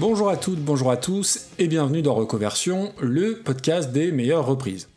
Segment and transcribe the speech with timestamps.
[0.00, 4.88] Bonjour à toutes, bonjour à tous et bienvenue dans Reconversion, le podcast des meilleures reprises.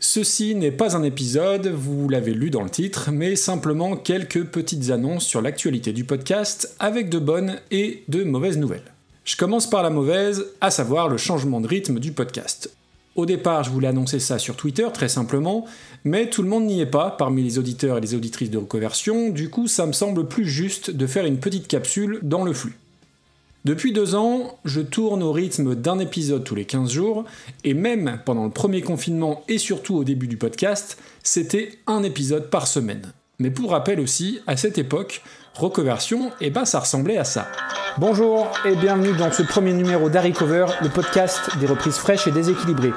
[0.00, 4.88] Ceci n'est pas un épisode, vous l'avez lu dans le titre, mais simplement quelques petites
[4.88, 8.94] annonces sur l'actualité du podcast avec de bonnes et de mauvaises nouvelles.
[9.26, 12.74] Je commence par la mauvaise, à savoir le changement de rythme du podcast.
[13.14, 15.66] Au départ, je voulais annoncer ça sur Twitter, très simplement,
[16.04, 19.28] mais tout le monde n'y est pas parmi les auditeurs et les auditrices de reconversion,
[19.28, 22.78] du coup ça me semble plus juste de faire une petite capsule dans le flux.
[23.66, 27.24] Depuis deux ans, je tourne au rythme d'un épisode tous les 15 jours,
[27.64, 32.48] et même pendant le premier confinement et surtout au début du podcast, c'était un épisode
[32.48, 33.12] par semaine.
[33.40, 35.20] Mais pour rappel aussi, à cette époque,
[35.54, 37.48] reconversion, et eh ben ça ressemblait à ça.
[37.98, 42.92] Bonjour et bienvenue dans ce premier numéro d'Harry le podcast des reprises fraîches et déséquilibrées.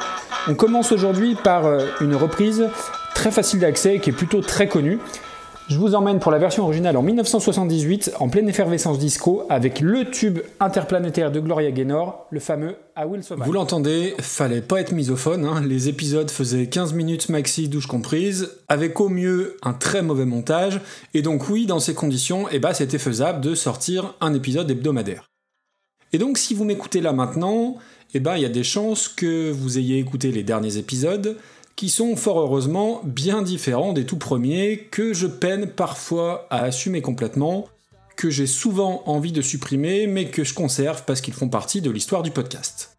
[0.48, 2.70] On commence aujourd'hui par euh, une reprise
[3.16, 5.00] très facile d'accès qui est plutôt très connue.
[5.70, 10.10] Je vous emmène pour la version originale en 1978, en pleine effervescence disco, avec le
[10.10, 13.46] tube interplanétaire de Gloria Gaynor, le fameux I Will Survive.
[13.46, 15.62] Vous l'entendez, fallait pas être misophone, hein.
[15.64, 20.82] les épisodes faisaient 15 minutes maxi, douche comprise, avec au mieux un très mauvais montage,
[21.14, 25.30] et donc oui, dans ces conditions, eh ben, c'était faisable de sortir un épisode hebdomadaire.
[26.14, 27.78] Et donc si vous m'écoutez là maintenant,
[28.16, 31.38] eh ben, il y a des chances que vous ayez écouté les derniers épisodes,
[31.80, 37.02] qui sont fort heureusement bien différents des tout premiers, que je peine parfois à assumer
[37.02, 37.70] complètement,
[38.18, 41.90] que j'ai souvent envie de supprimer, mais que je conserve parce qu'ils font partie de
[41.90, 42.98] l'histoire du podcast.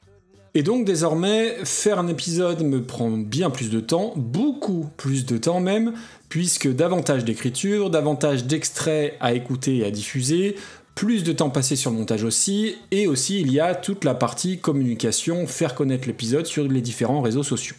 [0.55, 5.37] Et donc désormais, faire un épisode me prend bien plus de temps, beaucoup plus de
[5.37, 5.93] temps même,
[6.31, 10.57] puisque davantage d'écriture, davantage d'extraits à écouter et à diffuser,
[10.95, 14.15] plus de temps passé sur le montage aussi, et aussi il y a toute la
[14.15, 17.77] partie communication, faire connaître l'épisode sur les différents réseaux sociaux.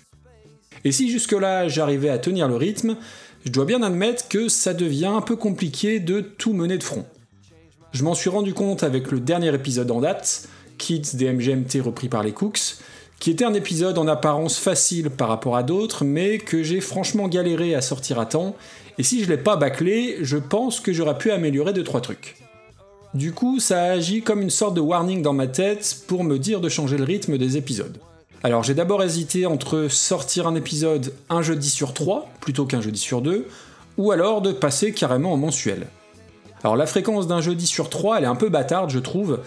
[0.84, 2.98] Et si jusque-là j'arrivais à tenir le rythme,
[3.46, 7.06] je dois bien admettre que ça devient un peu compliqué de tout mener de front.
[7.92, 12.08] Je m'en suis rendu compte avec le dernier épisode en date, Kids des MGMT repris
[12.08, 12.78] par les Cooks,
[13.20, 17.28] qui était un épisode en apparence facile par rapport à d'autres, mais que j'ai franchement
[17.28, 18.56] galéré à sortir à temps,
[18.98, 22.36] et si je l'ai pas bâclé, je pense que j'aurais pu améliorer 2-3 trucs.
[23.14, 26.40] Du coup, ça a agi comme une sorte de warning dans ma tête pour me
[26.40, 27.98] dire de changer le rythme des épisodes.
[28.44, 33.00] Alors j'ai d'abord hésité entre sortir un épisode un jeudi sur trois plutôt qu'un jeudi
[33.00, 33.48] sur deux,
[33.98, 35.88] ou alors de passer carrément en mensuel.
[36.64, 39.42] Alors la fréquence d'un jeudi sur trois, elle est un peu bâtarde je trouve,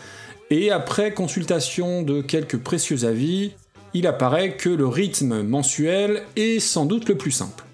[0.51, 3.53] et après consultation de quelques précieux avis,
[3.95, 7.65] il apparaît que le rythme mensuel est sans doute le plus simple.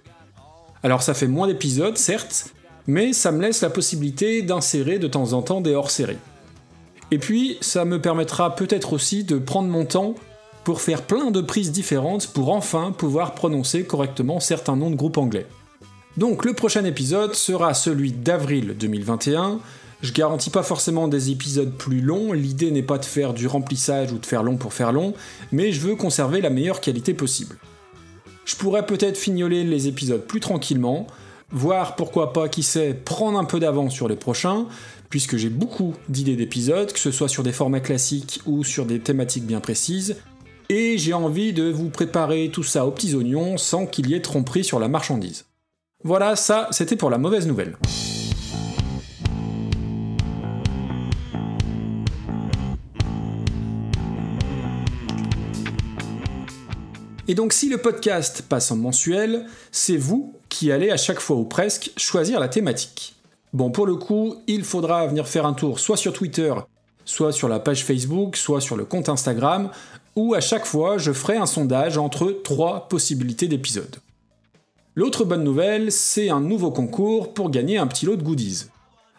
[0.83, 2.47] Alors ça fait moins d'épisodes certes,
[2.87, 6.17] mais ça me laisse la possibilité d'insérer de temps en temps des hors-séries.
[7.11, 10.15] Et puis ça me permettra peut-être aussi de prendre mon temps
[10.65, 15.19] pour faire plein de prises différentes pour enfin pouvoir prononcer correctement certains noms de groupes
[15.19, 15.47] anglais.
[16.17, 19.61] Donc le prochain épisode sera celui d'avril 2021.
[20.03, 24.13] Je garantis pas forcément des épisodes plus longs, l'idée n'est pas de faire du remplissage
[24.13, 25.15] ou de faire long pour faire long,
[25.53, 27.57] mais je veux conserver la meilleure qualité possible.
[28.47, 31.07] Je pourrais peut-être fignoler les épisodes plus tranquillement,
[31.53, 34.67] voir pourquoi pas, qui sait, prendre un peu d'avance sur les prochains,
[35.11, 39.01] puisque j'ai beaucoup d'idées d'épisodes, que ce soit sur des formats classiques ou sur des
[39.01, 40.17] thématiques bien précises,
[40.73, 44.23] et j'ai envie de vous préparer tout ça aux petits oignons sans qu'il y ait
[44.23, 45.47] tromperie sur la marchandise.
[46.05, 47.77] Voilà, ça c'était pour la mauvaise nouvelle.
[57.27, 61.35] Et donc si le podcast passe en mensuel, c'est vous qui allez à chaque fois
[61.35, 63.17] ou presque choisir la thématique.
[63.53, 66.55] Bon, pour le coup, il faudra venir faire un tour soit sur Twitter,
[67.05, 69.71] soit sur la page Facebook, soit sur le compte Instagram,
[70.17, 73.97] où à chaque fois je ferai un sondage entre trois possibilités d'épisodes.
[74.97, 78.65] L'autre bonne nouvelle, c'est un nouveau concours pour gagner un petit lot de goodies.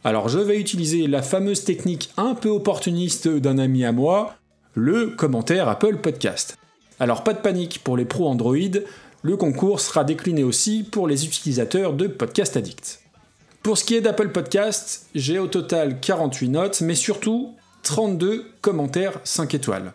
[0.03, 4.35] Alors je vais utiliser la fameuse technique un peu opportuniste d'un ami à moi,
[4.73, 6.57] le commentaire Apple Podcast.
[6.99, 8.55] Alors pas de panique pour les pros Android,
[9.23, 13.01] le concours sera décliné aussi pour les utilisateurs de Podcast Addict.
[13.63, 19.19] Pour ce qui est d'Apple Podcast, j'ai au total 48 notes, mais surtout 32 commentaires
[19.23, 19.93] 5 étoiles.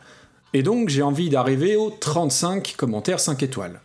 [0.52, 3.80] Et donc j'ai envie d'arriver aux 35 commentaires 5 étoiles.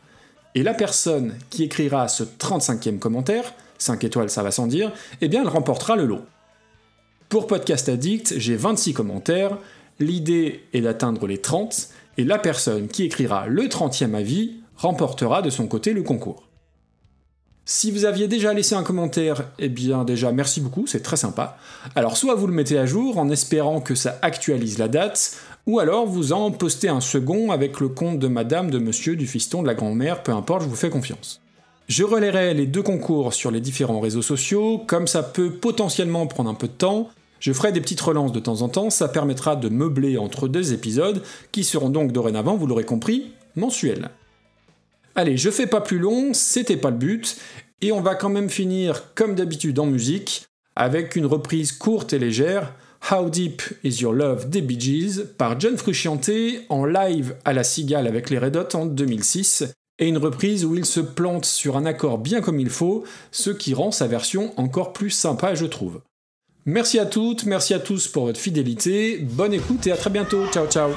[0.55, 4.91] Et la personne qui écrira ce 35e commentaire, 5 étoiles ça va sans dire,
[5.21, 6.21] eh bien elle remportera le lot.
[7.29, 9.57] Pour Podcast Addict, j'ai 26 commentaires,
[9.99, 11.87] l'idée est d'atteindre les 30,
[12.17, 16.43] et la personne qui écrira le 30e avis remportera de son côté le concours.
[17.63, 21.57] Si vous aviez déjà laissé un commentaire, eh bien déjà merci beaucoup, c'est très sympa.
[21.95, 25.37] Alors soit vous le mettez à jour en espérant que ça actualise la date,
[25.67, 29.27] ou alors vous en postez un second avec le compte de madame, de monsieur, du
[29.27, 31.41] fiston, de la grand-mère, peu importe, je vous fais confiance.
[31.87, 36.49] Je relayerai les deux concours sur les différents réseaux sociaux, comme ça peut potentiellement prendre
[36.49, 37.09] un peu de temps,
[37.41, 40.73] Je ferai des petites relances de temps en temps, ça permettra de meubler entre deux
[40.73, 44.11] épisodes, qui seront donc dorénavant, vous l'aurez compris, mensuels.
[45.15, 47.37] Allez, je fais pas plus long, c'était pas le but,
[47.81, 52.19] et on va quand même finir comme d'habitude en musique, avec une reprise courte et
[52.19, 52.75] légère,
[53.09, 56.29] How Deep Is Your Love des Bee Gees par John Frusciante
[56.69, 59.65] en live à la Cigale avec les Red Hot en 2006,
[59.99, 63.49] et une reprise où il se plante sur un accord bien comme il faut, ce
[63.49, 66.01] qui rend sa version encore plus sympa je trouve.
[66.65, 70.45] Merci à toutes, merci à tous pour votre fidélité, bonne écoute et à très bientôt,
[70.47, 70.91] ciao ciao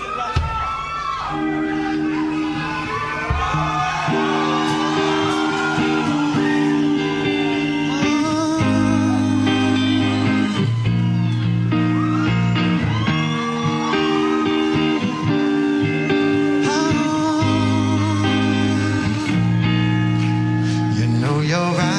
[21.44, 21.93] your eyes.